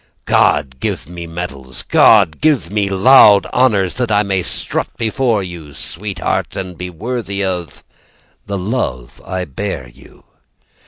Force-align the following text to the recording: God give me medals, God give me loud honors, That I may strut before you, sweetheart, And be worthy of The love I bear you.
God 0.25 0.79
give 0.79 1.07
me 1.07 1.27
medals, 1.27 1.83
God 1.83 2.41
give 2.41 2.71
me 2.71 2.89
loud 2.89 3.45
honors, 3.53 3.93
That 3.93 4.11
I 4.11 4.23
may 4.23 4.41
strut 4.41 4.87
before 4.97 5.43
you, 5.43 5.75
sweetheart, 5.75 6.55
And 6.55 6.75
be 6.75 6.89
worthy 6.89 7.43
of 7.43 7.83
The 8.47 8.57
love 8.57 9.21
I 9.23 9.45
bear 9.45 9.87
you. 9.87 10.23